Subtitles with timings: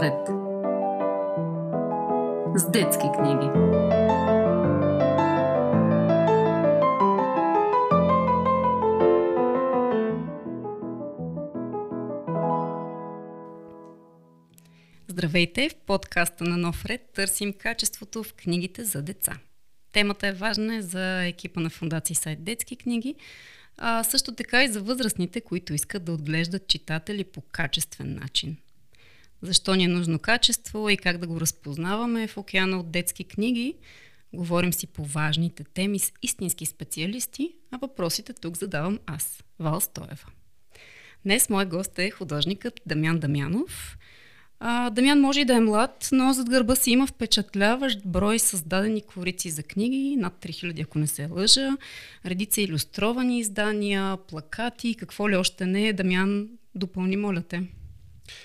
[0.00, 0.28] нов ред.
[2.60, 3.46] С детски книги.
[15.08, 15.68] Здравейте!
[15.68, 19.38] В подкаста на Нов ред търсим качеството в книгите за деца.
[19.92, 23.14] Темата е важна за екипа на Фундация Сайт Детски книги,
[23.78, 28.56] а също така и за възрастните, които искат да отглеждат читатели по качествен начин.
[29.42, 33.74] Защо ни е нужно качество и как да го разпознаваме в океана от детски книги,
[34.32, 40.26] говорим си по важните теми с истински специалисти, а въпросите тук задавам аз, Вал Стоева.
[41.24, 43.98] Днес мой гост е художникът Дамян Дамянов–
[44.62, 49.02] а, Дамян може и да е млад, но зад гърба си има впечатляващ брой създадени
[49.02, 51.76] корици за книги, над 3000, ако не се лъжа,
[52.26, 55.92] редица иллюстровани издания, плакати, какво ли още не е.
[55.92, 57.62] Дамян, допълни, моля те.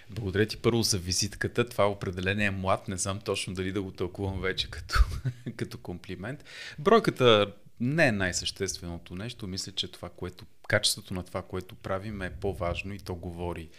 [0.09, 1.69] Благодаря ти първо за визитката.
[1.69, 2.87] Това определение е млад.
[2.87, 5.05] Не знам точно дали да го тълкувам вече като,
[5.55, 6.43] като комплимент.
[6.79, 9.47] Бройката не е най-същественото нещо.
[9.47, 13.69] Мисля, че това, което, качеството на това, което правим е по-важно и то говори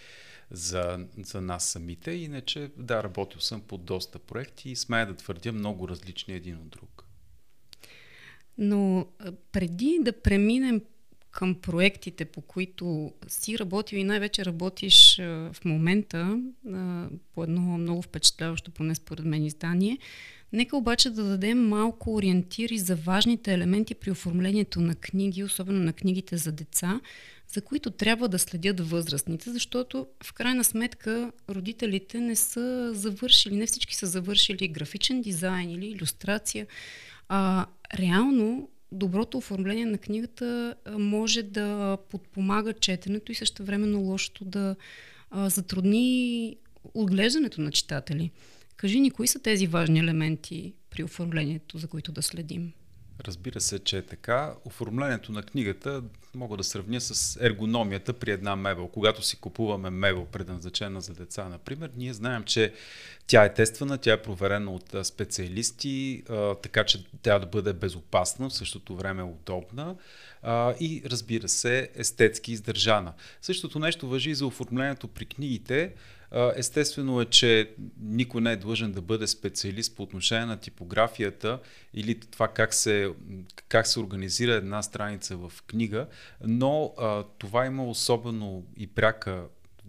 [0.50, 2.10] за, за нас самите.
[2.10, 6.68] Иначе, да, работил съм по доста проекти и смея да твърдя много различни един от
[6.68, 7.04] друг.
[8.58, 9.06] Но
[9.52, 10.80] преди да преминем
[11.36, 15.16] към проектите, по които си работил и най-вече работиш
[15.52, 16.40] в момента
[17.34, 19.98] по едно много впечатляващо, поне според мен, издание,
[20.52, 25.92] Нека обаче да дадем малко ориентири за важните елементи при оформлението на книги, особено на
[25.92, 27.00] книгите за деца,
[27.48, 33.66] за които трябва да следят възрастните, защото в крайна сметка родителите не са завършили, не
[33.66, 36.66] всички са завършили графичен дизайн или иллюстрация.
[37.28, 37.66] А,
[37.98, 44.76] реално доброто оформление на книгата може да подпомага четенето и също времено лошото да
[45.30, 46.56] а, затрудни
[46.94, 48.30] отглеждането на читатели.
[48.76, 52.72] Кажи ни, кои са тези важни елементи при оформлението, за които да следим?
[53.24, 54.54] Разбира се, че е така.
[54.64, 56.02] Оформлението на книгата
[56.36, 58.88] мога да сравня с ергономията при една мебел.
[58.88, 62.72] Когато си купуваме мебел, предназначена за деца, например, ние знаем, че
[63.26, 66.22] тя е тествана, тя е проверена от специалисти,
[66.62, 69.96] така че тя да бъде безопасна, в същото време удобна
[70.80, 73.12] и разбира се, естетски издържана.
[73.42, 75.94] Същото нещо въжи и за оформлението при книгите.
[76.56, 77.70] Естествено е, че
[78.00, 81.60] никой не е длъжен да бъде специалист по отношение на типографията
[81.94, 83.12] или това как се,
[83.68, 86.06] как се организира една страница в книга,
[86.44, 86.94] но
[87.38, 89.44] това има особено и пряка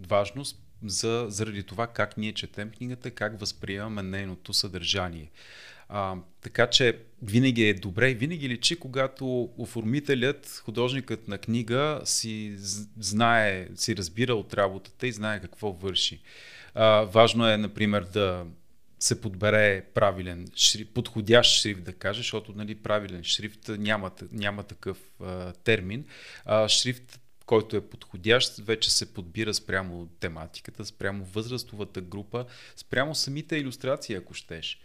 [0.08, 5.30] важност за, заради това как ние четем книгата, как възприемаме нейното съдържание.
[5.88, 12.54] А, така че винаги е добре и винаги личи, когато оформителят, художникът на книга си
[12.98, 16.20] знае, си разбира от работата и знае какво върши.
[16.74, 18.46] А, важно е, например, да
[19.00, 24.98] се подбере правилен шрифт, подходящ шрифт да кажа, защото нали, правилен шрифт няма, няма такъв
[25.20, 26.04] а, термин.
[26.44, 32.46] А, шрифт който е подходящ, вече се подбира спрямо тематиката, спрямо възрастовата група,
[32.76, 34.80] спрямо самите иллюстрации, ако щеш.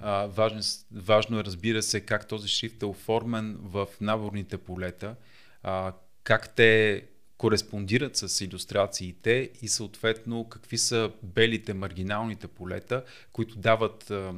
[0.00, 0.60] А, важно,
[0.92, 5.14] важно е, разбира се, как този шрифт е оформен в наборните полета,
[5.62, 5.92] а,
[6.24, 7.04] как те
[7.36, 14.34] кореспондират с иллюстрациите и съответно какви са белите маргиналните полета, които дават а,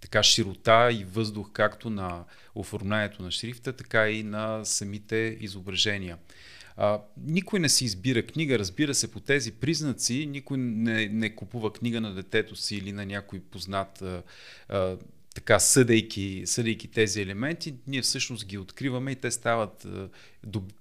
[0.00, 2.24] така широта и въздух както на
[2.54, 6.18] оформлението на шрифта, така и на самите изображения.
[6.76, 10.26] А, никой не си избира книга, разбира се, по тези признаци.
[10.26, 14.22] Никой не, не купува книга на детето си или на някой познат а,
[14.68, 14.96] а,
[15.34, 19.86] така съдейки, съдейки тези елементи, ние всъщност ги откриваме и те стават,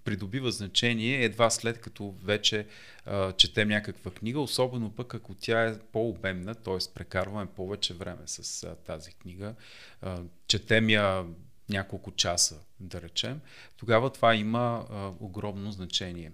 [0.03, 2.67] придобива значение едва след като вече
[3.05, 6.93] а, четем някаква книга, особено пък ако тя е по-обемна, т.е.
[6.93, 9.55] прекарваме повече време с а, тази книга,
[10.01, 11.25] а, четем я
[11.71, 13.39] няколко часа, да речем,
[13.77, 16.31] тогава това има а, огромно значение.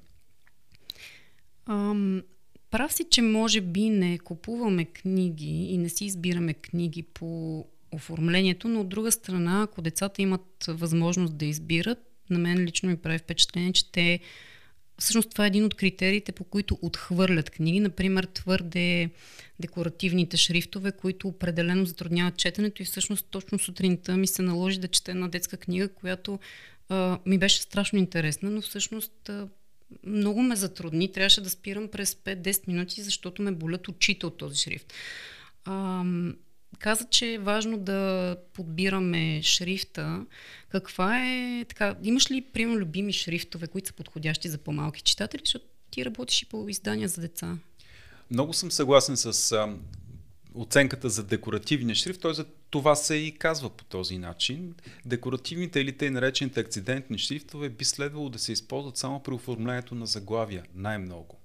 [1.67, 2.23] Um,
[2.71, 8.67] прав си, че може би не купуваме книги и не си избираме книги по оформлението,
[8.67, 11.99] но от друга страна, ако децата имат възможност да избират,
[12.29, 14.19] на мен лично ми прави впечатление, че те
[14.99, 17.79] Всъщност това е един от критериите, по които отхвърлят книги.
[17.79, 19.09] Например, твърде
[19.59, 25.11] декоративните шрифтове, които определено затрудняват четенето и всъщност точно сутринта ми се наложи да чета
[25.11, 26.39] една детска книга, която
[26.89, 29.47] а, ми беше страшно интересна, но всъщност а,
[30.03, 31.11] много ме затрудни.
[31.11, 34.93] Трябваше да спирам през 5-10 минути, защото ме болят очите от този шрифт.
[35.65, 36.03] А,
[36.79, 40.25] каза, че е важно да подбираме шрифта.
[40.69, 45.65] Каква е, така, имаш ли, примерно, любими шрифтове, които са подходящи за по-малки читатели, защото
[45.91, 47.57] ти работиш и по издания за деца?
[48.31, 49.75] Много съм съгласен с а,
[50.55, 54.75] оценката за декоративния шрифт, за това се и казва по този начин.
[55.05, 60.05] Декоративните или тъй наречените акцидентни шрифтове би следвало да се използват само при оформлението на
[60.05, 61.39] заглавия, най-много.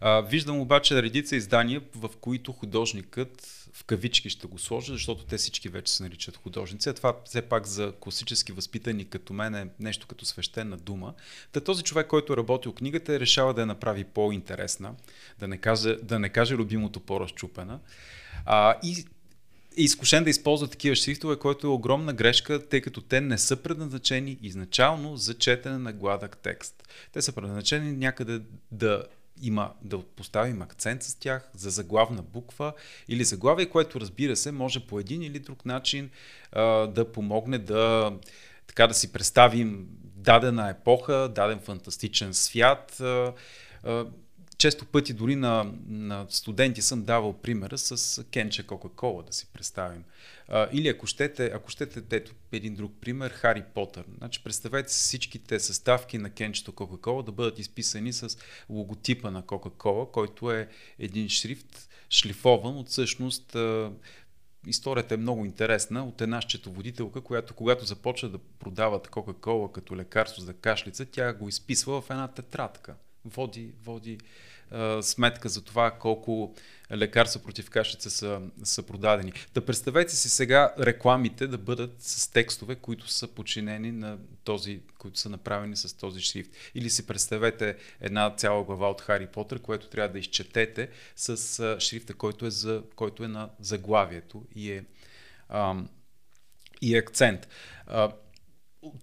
[0.00, 5.36] А, виждам обаче редица издания, в които художникът в кавички ще го сложа, защото те
[5.36, 6.88] всички вече се наричат художници.
[6.88, 11.14] А това все пак за класически възпитани като мен е нещо като свещена дума.
[11.52, 14.94] Та този човек, който е работил книгата, решава да я направи по-интересна,
[15.38, 17.80] да не каже, да не каже любимото по-разчупена.
[18.46, 19.04] А, и
[19.76, 23.56] е изкушен да използва такива шрифтове, което е огромна грешка, тъй като те не са
[23.56, 26.88] предназначени изначално за четене на гладък текст.
[27.12, 28.40] Те са предназначени някъде
[28.70, 29.04] да
[29.42, 32.72] има, да поставим акцент с тях за заглавна буква
[33.08, 36.10] или заглавие, което разбира се може по един или друг начин
[36.52, 38.12] а, да помогне да,
[38.66, 43.00] така да си представим дадена епоха, даден фантастичен свят.
[43.00, 43.32] А,
[43.84, 44.06] а,
[44.64, 50.04] често пъти дори на, на студенти съм давал примера с Кенче Кока-Кола, да си представим.
[50.48, 54.04] А, или ако щете, ако щете, ето един друг пример, Хари Потър.
[54.18, 58.38] Значи, представете си всичките съставки на Кенчето Кока-Кола да бъдат изписани с
[58.68, 60.68] логотипа на Кока-Кола, който е
[60.98, 63.56] един шрифт, шлифован от всъщност
[64.66, 70.42] историята е много интересна от една счетоводителка, която когато започва да продава Кока-Кола като лекарство
[70.42, 72.94] за кашлица, тя го изписва в една тетрадка.
[73.24, 74.18] Води, води
[75.00, 76.54] сметка за това колко
[76.92, 79.32] лекарства против кашлица са, са продадени.
[79.54, 85.18] Да представете си сега рекламите да бъдат с текстове, които са подчинени на този, които
[85.18, 86.50] са направени с този шрифт.
[86.74, 92.14] Или си представете една цяла глава от Хари Потър, което трябва да изчетете с шрифта,
[92.14, 94.84] който е, за, който е на заглавието и е,
[95.48, 95.88] ам,
[96.82, 97.48] и е акцент.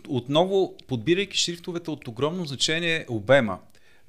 [0.07, 3.59] Отново, подбирайки шрифтовете от огромно значение обема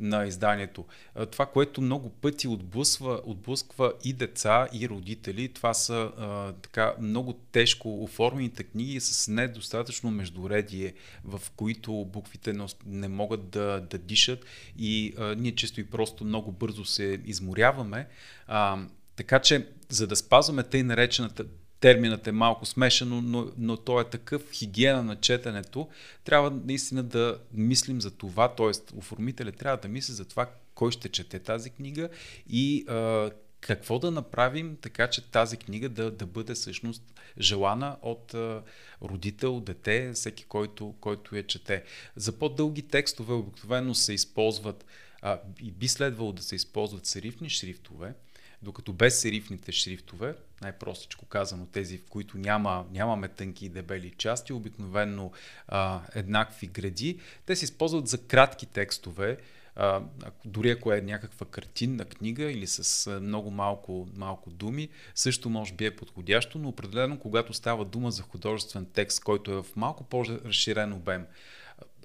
[0.03, 0.85] на изданието.
[1.31, 7.33] Това, което много пъти отблъсква, отблъсква и деца, и родители, това са а, така много
[7.33, 10.95] тежко оформените книги с недостатъчно междуредие,
[11.25, 12.55] в които буквите
[12.87, 14.45] не могат да, да дишат
[14.79, 18.09] и а, ние често и просто много бързо се изморяваме.
[18.47, 18.79] А,
[19.17, 21.45] така че, за да спазваме тъй наречената
[21.83, 25.89] терминът е малко смешен, но, но, той е такъв хигиена на четенето.
[26.25, 28.97] Трябва наистина да мислим за това, т.е.
[28.97, 32.09] оформителя трябва да мисли за това кой ще чете тази книга
[32.49, 33.31] и а,
[33.61, 37.03] какво да направим така, че тази книга да, да бъде всъщност
[37.41, 38.63] желана от а,
[39.03, 41.85] родител, дете, всеки, който, който я чете.
[42.17, 44.85] За по-дълги текстове обикновено се използват
[45.23, 48.15] а, и би следвало да се използват серифни шрифтове,
[48.63, 54.53] докато без серифните шрифтове, най-простичко казано тези, в които няма, нямаме тънки и дебели части,
[54.53, 55.33] обикновенно
[55.69, 59.39] а, еднакви гради, те се използват за кратки текстове,
[59.77, 60.03] а,
[60.45, 65.87] дори ако е някаква картинна книга или с много малко, малко думи, също може би
[65.87, 70.93] е подходящо, но определено когато става дума за художествен текст, който е в малко по-разширен
[70.93, 71.27] обем,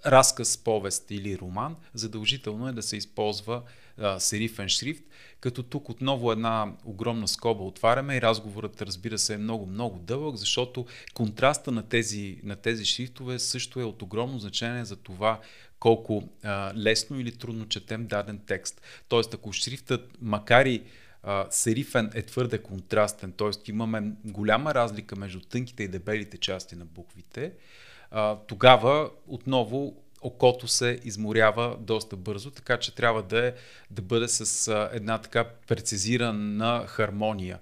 [0.06, 3.62] разказ, повест или роман, задължително е да се използва
[4.00, 5.04] а, серифен шрифт,
[5.40, 10.36] като тук отново една огромна скоба отваряме и разговорът разбира се е много, много дълъг,
[10.36, 15.40] защото контраста на тези, на тези шрифтове също е от огромно значение за това
[15.80, 18.82] колко а, лесно или трудно четем даден текст.
[19.08, 20.84] Тоест, ако шрифтът, макар и
[21.24, 23.72] а, серифен е твърде контрастен, т.е.
[23.72, 27.54] имаме голяма разлика между тънките и дебелите части на буквите,
[28.12, 33.54] а, тогава отново окото се изморява доста бързо, така че трябва да, е,
[33.92, 37.60] да бъде с една така прецизирана хармония.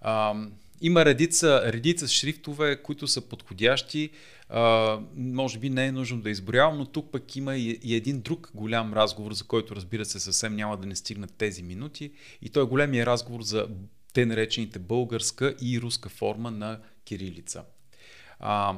[0.00, 0.34] А,
[0.80, 4.10] има редица, редица шрифтове, които са подходящи.
[4.48, 8.20] А, може би не е нужно да изброявам, но тук пък има и, и един
[8.20, 12.12] друг голям разговор, за който разбира се съвсем няма да не стигнат тези минути.
[12.42, 13.68] И той е големия разговор за
[14.12, 17.64] те наречените българска и руска форма на кирилица.
[18.40, 18.76] А,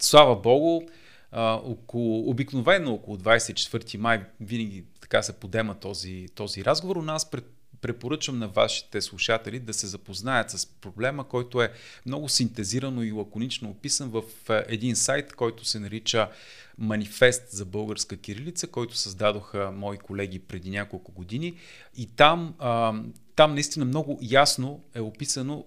[0.00, 0.86] слава Богу,
[1.32, 6.96] около, обикновено около 24 май винаги така се подема този, този разговор.
[6.96, 7.44] У нас пред,
[7.80, 11.72] препоръчвам на вашите слушатели да се запознаят с проблема, който е
[12.06, 16.30] много синтезирано и лаконично описан в един сайт, който се нарича
[16.78, 21.54] Манифест за българска кирилица, който създадоха мои колеги преди няколко години.
[21.96, 22.54] И там,
[23.36, 25.64] там наистина много ясно е описано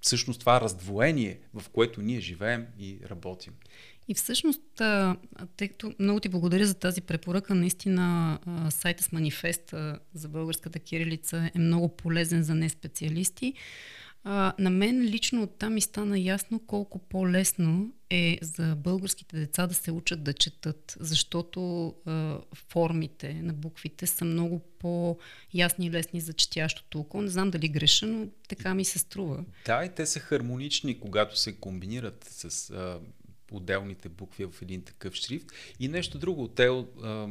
[0.00, 3.52] всъщност това раздвоение, в което ние живеем и работим.
[4.08, 4.62] И всъщност,
[5.56, 8.38] тъй като много ти благодаря за тази препоръка, наистина
[8.70, 13.54] сайта с манифеста за българската кирилица е много полезен за неспециалисти.
[14.58, 19.92] На мен лично оттам ми стана ясно колко по-лесно е за българските деца да се
[19.92, 21.94] учат да четат, защото
[22.54, 27.22] формите на буквите са много по-ясни и лесни за четящото око.
[27.22, 29.44] Не знам дали греша, но така ми се струва.
[29.66, 32.72] Да, и те са хармонични, когато се комбинират с
[33.50, 35.46] отделните букви в един такъв шрифт.
[35.80, 37.28] И нещо друго, те а,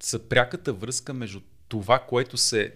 [0.00, 2.74] са пряката връзка между това, което се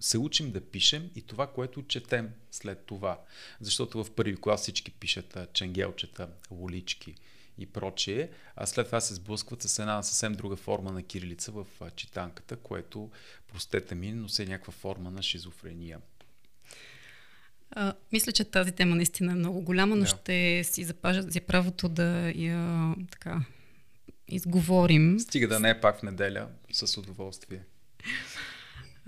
[0.00, 3.20] се учим да пишем и това, което четем след това.
[3.60, 7.14] Защото в първи клас всички пишат ченгелчета, лолички
[7.58, 11.66] и прочие, а след това се сблъскват с една съвсем друга форма на кирилица в
[11.96, 13.10] читанката, което,
[13.52, 16.00] простете ми, но се е някаква форма на шизофрения.
[17.70, 20.06] А, мисля, че тази тема наистина е много голяма, но да.
[20.06, 23.40] ще си запажа за правото да я така
[24.28, 25.20] изговорим.
[25.20, 27.60] Стига да не е пак в неделя, с удоволствие.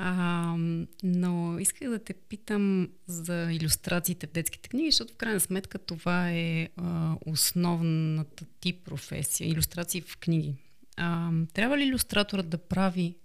[0.01, 0.55] А,
[1.03, 6.31] но исках да те питам за иллюстрациите в детските книги, защото в крайна сметка това
[6.31, 9.49] е а, основната ти професия.
[9.49, 10.55] Иллюстрации в книги.
[10.97, 13.17] А, трябва ли иллюстраторът да прави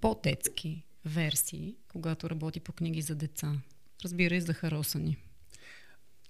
[0.00, 3.52] по-детски версии, когато работи по книги за деца?
[4.04, 5.16] Разбира и за харосани.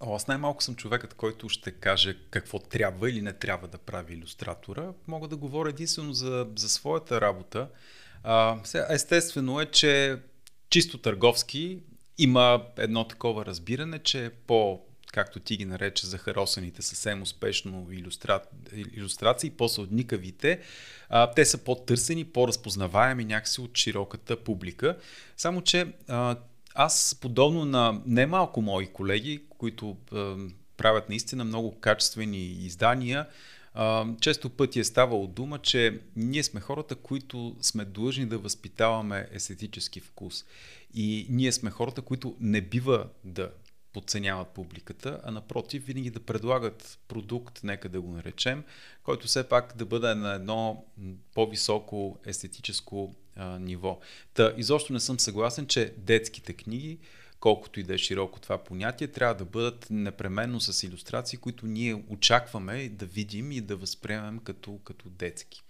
[0.01, 4.15] О, аз най-малко съм човекът, който ще каже какво трябва или не трябва да прави
[4.15, 4.93] иллюстратора.
[5.07, 7.69] Мога да говоря единствено за, за своята работа.
[8.23, 10.19] А, естествено е, че
[10.71, 11.79] чисто търговски
[12.19, 14.81] има едно такова разбиране, че по
[15.13, 18.41] както ти ги нарече, захаросаните съвсем успешно иллюстра...
[18.97, 20.61] иллюстрации, по-сълдникавите,
[21.09, 24.97] а, те са по-търсени, по-разпознаваеми някакси от широката публика.
[25.37, 26.37] Само, че а,
[26.81, 30.37] аз, подобно на немалко мои колеги, които а,
[30.77, 33.27] правят наистина много качествени издания,
[33.75, 39.29] а, често пъти е ставало дума, че ние сме хората, които сме длъжни да възпитаваме
[39.33, 40.45] естетически вкус.
[40.95, 43.51] И ние сме хората, които не бива да
[43.93, 48.65] подценяват публиката, а напротив, винаги да предлагат продукт, нека да го наречем,
[49.03, 50.85] който все пак да бъде на едно
[51.35, 54.01] по-високо естетическо а, ниво.
[54.35, 56.99] Та, изобщо не съм съгласен, че детските книги
[57.41, 62.05] колкото и да е широко това понятие, трябва да бъдат непременно с иллюстрации, които ние
[62.09, 65.63] очакваме да видим и да възприемем като, като детски.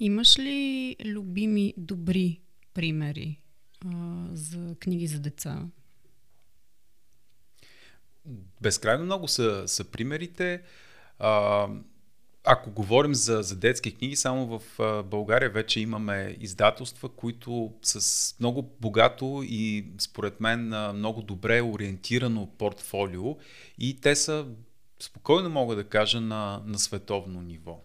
[0.00, 2.40] Имаш ли любими добри
[2.74, 3.40] примери
[3.86, 5.66] а, за книги за деца?
[8.60, 10.62] Безкрайно много са, са примерите.
[11.18, 11.68] А,
[12.50, 18.34] ако говорим за, за детски книги, само в а, България вече имаме издателства, които с
[18.40, 23.36] много богато и според мен много добре ориентирано портфолио
[23.78, 24.46] и те са,
[25.00, 27.80] спокойно мога да кажа, на, на световно ниво.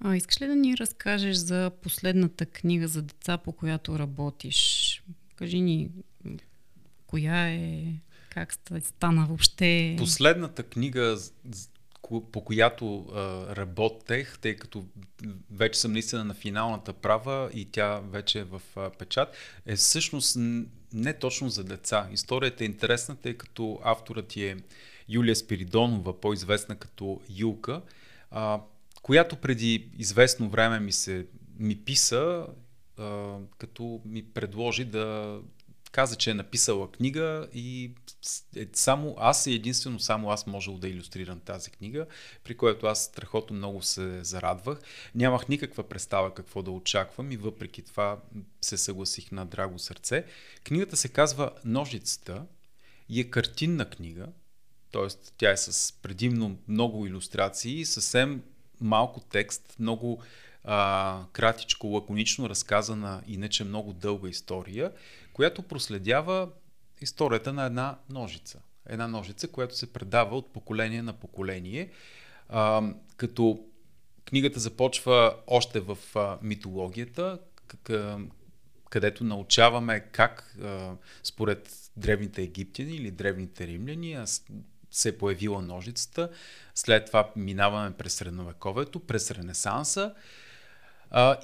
[0.00, 5.02] А, искаш ли да ни разкажеш за последната книга за деца, по която работиш?
[5.36, 5.90] Кажи ни,
[7.06, 7.84] коя е,
[8.30, 9.96] как стана въобще?
[9.98, 11.16] Последната книга
[12.32, 14.84] по която а, работех, тъй като
[15.50, 19.36] вече съм наистина на финалната права и тя вече е в а, печат,
[19.66, 20.36] е всъщност
[20.92, 22.08] не точно за деца.
[22.12, 24.56] Историята е интересна, тъй като авторът ти е
[25.08, 27.82] Юлия Спиридонова, по-известна като Юлка,
[28.30, 28.60] а,
[29.02, 31.26] която преди известно време ми се
[31.58, 32.46] ми писа,
[32.98, 35.38] а, като ми предложи да
[35.90, 37.90] каза, че е написала книга и
[38.56, 42.06] е, само аз и единствено само аз можел да иллюстрирам тази книга,
[42.44, 44.78] при което аз страхотно много се зарадвах.
[45.14, 48.18] Нямах никаква представа какво да очаквам и въпреки това
[48.60, 50.24] се съгласих на драго сърце.
[50.64, 52.46] Книгата се казва Ножицата
[53.08, 54.26] и е картинна книга,
[54.92, 55.06] т.е.
[55.38, 58.42] тя е с предимно много иллюстрации, съвсем
[58.80, 60.22] малко текст, много
[60.64, 64.92] а, кратичко, лаконично разказана, иначе много дълга история,
[65.36, 66.48] която проследява
[67.00, 68.58] историята на една ножица.
[68.88, 71.90] Една ножица, която се предава от поколение на поколение,
[72.48, 72.82] а,
[73.16, 73.60] като
[74.24, 77.38] книгата започва още в а, митологията,
[78.90, 84.18] където научаваме как а, според древните египтяни или древните римляни
[84.90, 86.30] се е появила ножицата.
[86.74, 90.14] След това минаваме през средновековието, през Ренесанса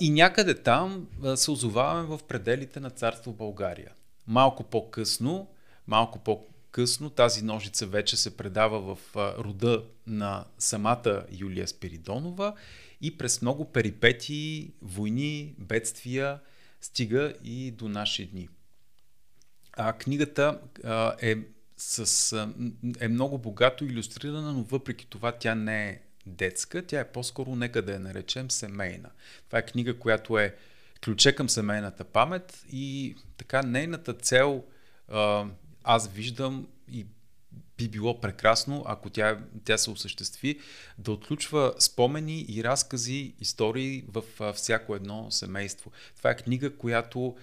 [0.01, 3.93] и някъде там се озоваваме в пределите на царство България.
[4.27, 5.49] Малко по-късно,
[5.87, 12.55] малко по-късно тази ножица вече се предава в рода на самата Юлия Спиридонова
[13.01, 16.41] и през много перипети, войни, бедствия
[16.81, 18.49] стига и до наши дни.
[19.73, 20.61] А, книгата
[21.23, 21.37] е,
[21.77, 22.33] с,
[23.01, 27.83] е много богато иллюстрирана, но въпреки това тя не е детска, тя е по-скоро, нека
[27.83, 29.11] да я наречем, семейна.
[29.47, 30.57] Това е книга, която е
[31.05, 34.65] ключе към семейната памет и така нейната цел
[35.85, 37.07] аз виждам и
[37.77, 40.61] би било прекрасно, ако тя, тя се осъществи,
[40.99, 45.93] да отключва спомени и разкази, истории в всяко едно семейство.
[46.17, 47.37] Това е книга, която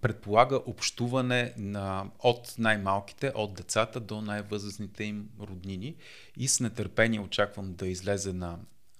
[0.00, 5.94] предполага общуване на, от най-малките, от децата до най-възрастните им роднини
[6.36, 8.58] и с нетърпение очаквам да излезе на,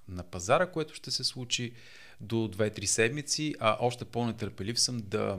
[0.09, 1.73] на пазара, което ще се случи
[2.21, 5.39] до 2-3 седмици, а още по-нетърпелив съм да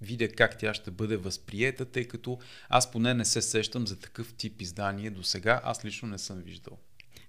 [0.00, 4.34] видя как тя ще бъде възприета, тъй като аз поне не се сещам за такъв
[4.34, 5.60] тип издание до сега.
[5.64, 6.78] Аз лично не съм виждал.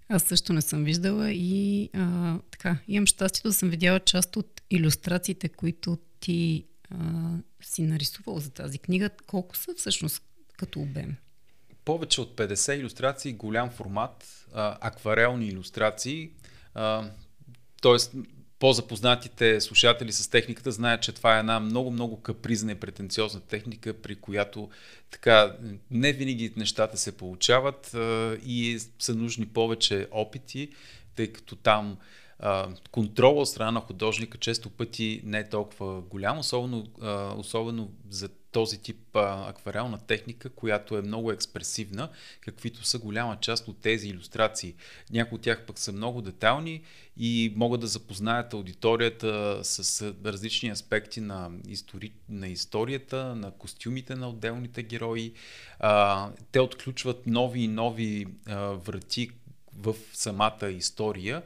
[0.10, 4.62] Аз също не съм виждала и а, така, имам щастието да съм видяла част от
[4.70, 6.98] иллюстрациите, които ти а,
[7.62, 9.10] си нарисувал за тази книга.
[9.27, 10.24] Колко са всъщност
[10.58, 11.15] като обем?
[11.86, 16.32] Повече от 50 иллюстрации, голям формат, а, акварелни иллюстрации.
[17.82, 18.13] Тоест,
[18.60, 24.15] по-запознатите слушатели с техниката знаят, че това е една много-много капризна и претенциозна техника, при
[24.15, 24.70] която
[25.12, 25.56] така
[25.92, 30.70] не винаги нещата се получават а, и са нужни повече опити,
[31.15, 31.98] тъй като там
[32.92, 38.30] контрола от страна на художника често пъти не е толкова голям, особено, а, особено за
[38.51, 42.10] този тип а, акварелна техника, която е много експресивна,
[42.42, 44.75] каквито са голяма част от тези иллюстрации.
[45.12, 46.82] Някои от тях пък са много детални
[47.18, 52.12] и могат да запознаят аудиторията с различни аспекти на, истори...
[52.30, 55.34] на историята, на костюмите на отделните герои.
[55.80, 59.30] А, те отключват нови и нови а, врати
[59.77, 61.44] в самата история,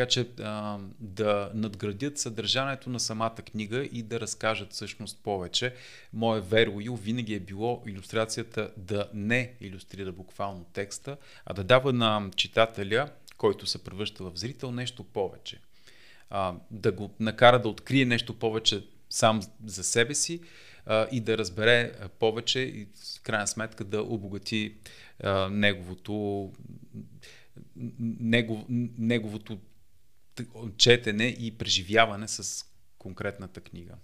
[0.00, 5.74] така че а, да надградят съдържанието на самата книга и да разкажат всъщност повече.
[6.12, 11.16] Мое верою винаги е било иллюстрацията да не иллюстрира буквално текста,
[11.46, 15.60] а да дава на читателя, който се превръща в зрител, нещо повече.
[16.30, 20.40] А, да го накара да открие нещо повече сам за себе си
[20.86, 24.74] а, и да разбере повече и в крайна сметка да обогати
[25.22, 26.52] а, неговото
[28.00, 28.58] негов,
[28.98, 29.58] неговото
[30.76, 32.64] четене и преживяване с
[32.98, 33.94] конкретната книга.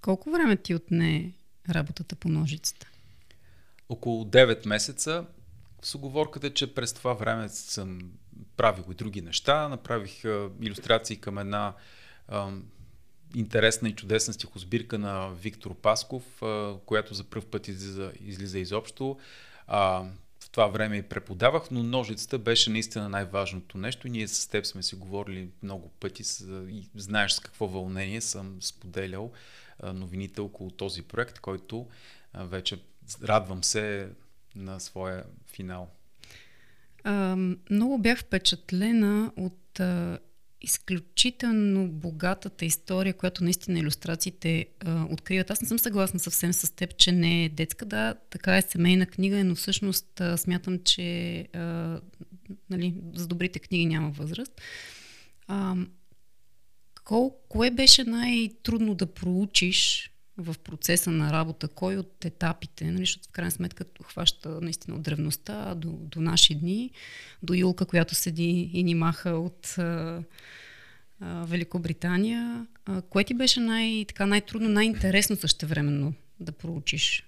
[0.00, 1.32] Колко време ти отне
[1.70, 2.90] работата по ножицата?
[3.88, 5.26] Около 9 месеца.
[5.82, 8.12] С оговорката, че през това време съм
[8.56, 9.68] правил и други неща.
[9.68, 11.74] Направих а, иллюстрации към една
[12.28, 12.52] а,
[13.34, 19.18] интересна и чудесна стихосбирка на Виктор Пасков, а, която за първ път излиза, излиза изобщо.
[19.66, 20.04] А,
[20.56, 24.08] това време и преподавах, но ножицата беше наистина най-важното нещо.
[24.08, 26.22] Ние с теб сме си говорили много пъти
[26.68, 29.32] и знаеш с какво вълнение съм споделял
[29.82, 31.86] новините около този проект, който
[32.34, 32.78] вече
[33.24, 34.08] радвам се
[34.54, 35.88] на своя финал.
[37.04, 37.36] А,
[37.70, 39.80] много бях впечатлена от
[40.60, 45.50] изключително богатата история, която наистина иллюстрациите а, откриват.
[45.50, 47.84] Аз не съм съгласна съвсем с теб, че не е детска.
[47.84, 52.00] Да, така е семейна книга, но всъщност а, смятам, че а,
[52.70, 54.60] нали, за добрите книги няма възраст.
[55.46, 55.76] А,
[57.04, 63.28] кол, кое беше най-трудно да проучиш в процеса на работа, кой от етапите, нали, защото
[63.28, 66.90] в крайна сметка хваща наистина от древността до, до наши дни,
[67.42, 70.22] до Юлка, която седи и ни маха от а,
[71.20, 72.66] а, Великобритания.
[72.84, 77.26] А, кое ти беше най, така, най-трудно, най-интересно същевременно да проучиш?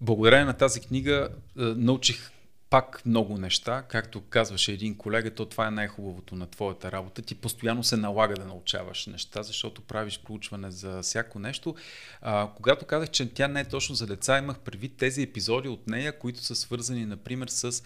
[0.00, 2.30] Благодарение на тази книга научих
[2.70, 3.82] пак много неща.
[3.88, 7.22] Както казваше един колега, то това е най-хубавото на твоята работа.
[7.22, 11.74] Ти постоянно се налага да научаваш неща, защото правиш проучване за всяко нещо.
[12.20, 15.86] А, когато казах, че тя не е точно за деца, имах предвид тези епизоди от
[15.86, 17.82] нея, които са свързани, например, с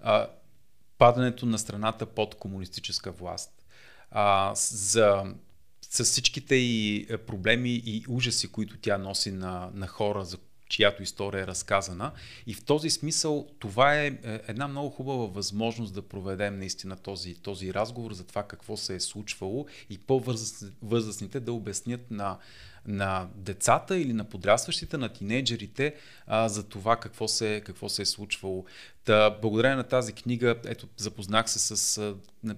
[0.00, 0.28] а,
[0.98, 3.50] падането на страната под комунистическа власт.
[4.10, 5.24] А, за
[5.90, 10.38] с всичките и проблеми и ужаси, които тя носи на, на хора, за
[10.74, 12.12] чиято история е разказана.
[12.46, 17.34] И в този смисъл това е, е една много хубава възможност да проведем наистина този,
[17.34, 22.38] този разговор за това какво се е случвало и по-възрастните да обяснят на,
[22.86, 25.94] на децата или на подрастващите, на тинейджерите
[26.26, 28.64] а, за това какво се, какво се е случвало.
[29.04, 32.16] Та, благодарение на тази книга, ето, запознах се с а,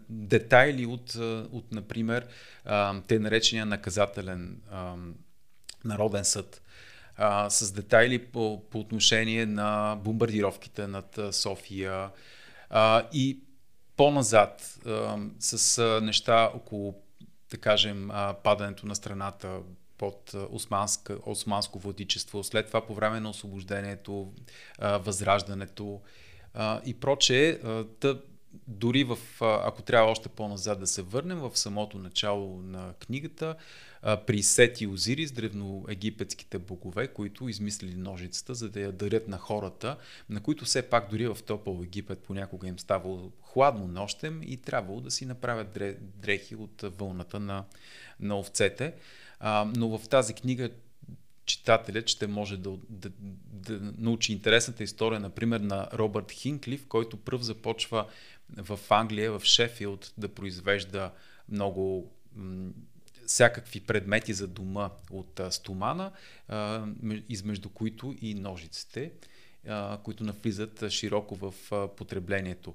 [0.09, 1.14] детайли от,
[1.52, 2.26] от например,
[2.64, 4.94] а, те наречения наказателен а,
[5.85, 6.62] народен съд
[7.16, 12.11] а, с детайли по, по отношение на бомбардировките над София
[12.70, 13.40] а, и
[13.96, 16.94] по-назад а, с неща около,
[17.50, 19.59] да кажем, а, падането на страната
[19.98, 24.33] под османска, османско владичество, след това по време на освобождението,
[24.79, 26.00] а, възраждането
[26.55, 27.50] а, и прочее.
[27.50, 28.20] А, тъ,
[28.68, 33.57] дори в, ако трябва още по-назад да се върнем, в самото начало на книгата,
[34.27, 39.97] при Сет и Озирис, древноегипетските богове, които измислили ножицата, за да я дарят на хората,
[40.31, 45.01] на които все пак дори в топъл Египет понякога им ставало хладно нощем и трябвало
[45.01, 47.64] да си направят дрехи от вълната на,
[48.21, 48.95] на овцете.
[49.40, 50.71] А, но в тази книга
[51.47, 53.11] читателят ще може да, да,
[53.53, 58.07] да научи интересната история, например, на Робърт Хинклиф, който пръв започва
[58.57, 61.12] в Англия, в Шефилд, да произвежда
[61.49, 62.12] много
[63.27, 66.12] всякакви предмети за дома от стомана,
[67.29, 69.11] измежду които и ножиците,
[70.03, 71.55] които навлизат широко в
[71.97, 72.75] потреблението.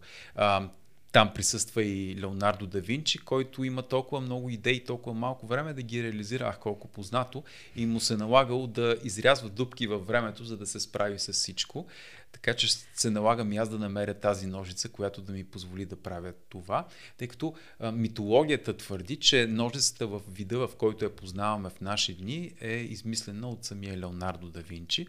[1.12, 5.82] Там присъства и Леонардо да Винчи, който има толкова много идеи, толкова малко време да
[5.82, 7.44] ги реализира, ах колко познато,
[7.76, 11.88] и му се налагало да изрязва дупки във времето, за да се справи с всичко.
[12.32, 15.96] Така че се налагам и аз да намеря тази ножица, която да ми позволи да
[15.96, 21.70] правя това, тъй като а, митологията твърди, че ножицата в вида, в който я познаваме
[21.70, 25.08] в наши дни, е измислена от самия Леонардо да Винчи.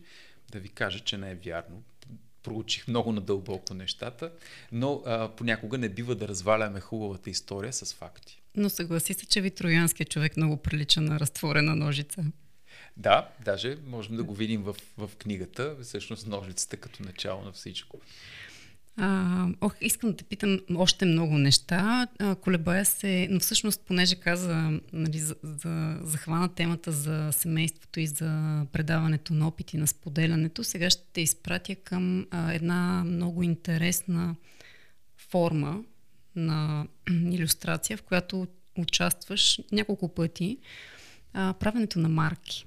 [0.53, 1.83] Да ви кажа, че не е вярно
[2.43, 4.33] проучих много надълбоко нещата,
[4.73, 8.43] но а, понякога не бива да разваляме хубавата история с факти.
[8.57, 12.25] Но съгласи се, че ви троянският човек много прилича на разтворена ножица.
[12.97, 18.01] Да, даже можем да го видим в, в книгата, всъщност ножицата като начало на всичко.
[18.97, 22.07] А, ох, искам да те питам още много неща.
[22.19, 28.07] А, колебая се, но всъщност, понеже каза, нали, за, за, захвана темата за семейството и
[28.07, 34.37] за предаването на опити на споделянето, сега ще те изпратя към а, една много интересна
[35.31, 35.85] форма
[36.37, 38.47] на иллюстрация, в която
[38.79, 40.59] участваш няколко пъти.
[41.33, 42.67] А, правенето на марки.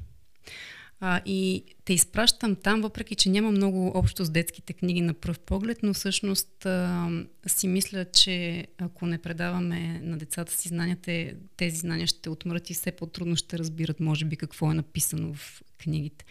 [1.00, 5.40] А, и те изпращам там, въпреки че няма много общо с детските книги на пръв
[5.40, 7.10] поглед, но всъщност а,
[7.48, 12.74] си мисля, че ако не предаваме на децата си знанията, тези знания ще отмрат и
[12.74, 16.26] все по-трудно ще разбират, може би, какво е написано в книгите.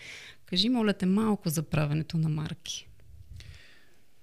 [0.46, 2.88] Кажи, моля те, малко за правенето на марки.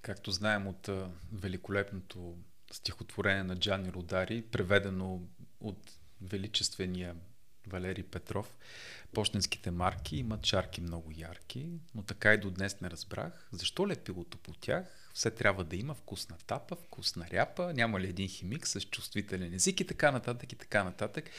[0.02, 0.90] Както знаем от
[1.34, 2.36] великолепното
[2.72, 5.22] стихотворение на Джани Родари, преведено
[5.60, 7.16] от величествения
[7.68, 8.56] Валери Петров,
[9.14, 13.48] почтенските марки имат чарки много ярки, но така и до днес не разбрах.
[13.52, 14.86] Защо лепилото по тях?
[15.14, 19.80] Все трябва да има вкусна тапа, вкусна ряпа, няма ли един химик с чувствителен език
[19.80, 21.30] и така нататък и така нататък.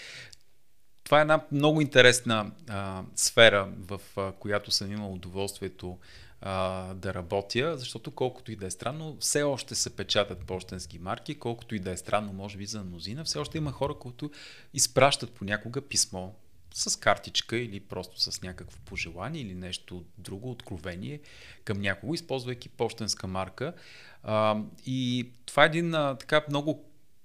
[1.05, 5.99] Това е една много интересна а, сфера, в а, която съм имал удоволствието
[6.43, 11.35] а, да работя, защото колкото и да е странно, все още се печатат почтенски марки,
[11.35, 14.31] колкото и да е странно, може би за мнозина, все още има хора, които
[14.75, 16.31] изпращат понякога писмо
[16.75, 21.21] с картичка или просто с някакво пожелание или нещо друго, откровение
[21.65, 23.75] към някого, използвайки почтенска марка.
[24.23, 26.85] А, и това е един а, така много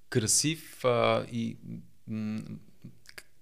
[0.09, 1.57] красив а, и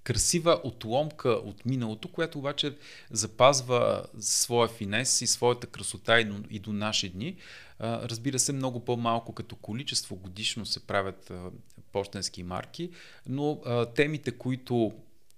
[0.05, 2.75] красива отломка от миналото, която обаче
[3.11, 7.35] запазва своя финес и своята красота и до, и до наши дни.
[7.79, 11.31] Разбира се, много по-малко като количество годишно се правят
[11.91, 12.89] почтенски марки,
[13.27, 13.61] но
[13.95, 14.93] темите, които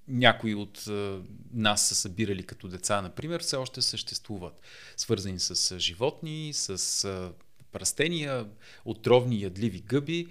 [0.08, 0.86] някои от
[1.53, 4.62] нас са събирали като деца, например, все още съществуват.
[4.97, 7.32] Свързани с животни, с а,
[7.71, 8.45] пръстения,
[8.86, 10.27] отровни ядливи гъби,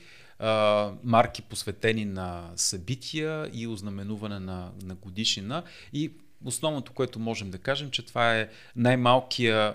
[1.05, 5.63] марки посветени на събития и ознаменуване на, на годишнина.
[5.93, 6.13] И
[6.45, 9.75] основното, което можем да кажем, че това е най-малкия,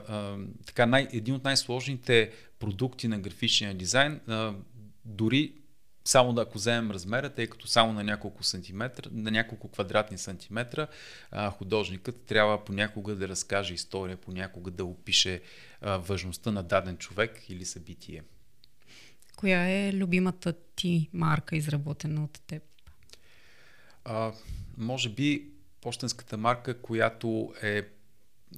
[0.66, 4.20] така, най- един от най-сложните продукти на графичния дизайн.
[5.06, 5.54] Дори
[6.06, 10.88] само да ако вземем размера, тъй като само на няколко сантиметра, на няколко квадратни сантиметра,
[11.52, 15.42] художникът трябва понякога да разкаже история, понякога да опише
[15.82, 18.24] а, важността на даден човек или събитие.
[19.36, 22.64] Коя е любимата ти марка, изработена от теб?
[24.06, 24.32] А,
[24.78, 25.50] може би
[25.82, 27.88] почтенската марка, която е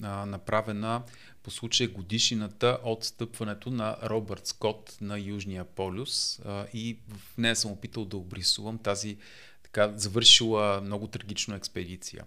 [0.02, 1.04] а, направена
[1.44, 7.56] по случай годишината от стъпването на Робърт Скот на Южния полюс а, и в нея
[7.56, 9.18] съм опитал да обрисувам тази
[9.64, 12.24] така завършила много трагична експедиция.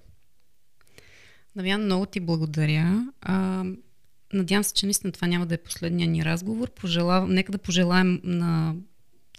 [1.56, 3.12] Навян, много ти благодаря.
[3.20, 3.64] А,
[4.32, 6.70] надявам се, че наистина това няма да е последния ни разговор.
[6.70, 7.28] Пожелав...
[7.28, 8.74] Нека да пожелаем на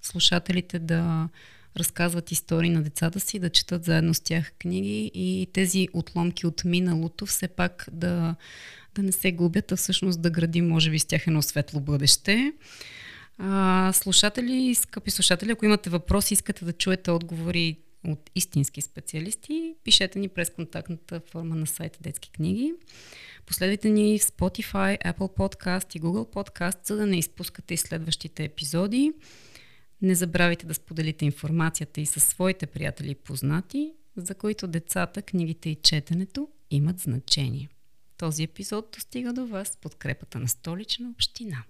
[0.02, 1.30] слушателите да
[1.78, 6.64] разказват истории на децата си, да четат заедно с тях книги и тези отломки от
[6.66, 8.36] миналото все пак да,
[8.96, 12.54] да не се губят, а всъщност да градим, може би, с тях едно светло бъдеще.
[13.38, 20.20] А, слушатели, скъпи слушатели, ако имате въпроси, искате да чуете отговори от истински специалисти, пишете
[20.20, 22.74] ни през контактната форма на сайта Детски книги.
[23.46, 28.44] Последвайте ни в Spotify, Apple Podcast и Google Podcast, за да не изпускате и следващите
[28.44, 29.14] епизоди.
[30.02, 35.70] Не забравяйте да споделите информацията и със своите приятели и познати, за които децата, книгите
[35.70, 37.70] и четенето имат значение.
[38.18, 41.64] Този епизод достига до вас с подкрепата на столична община.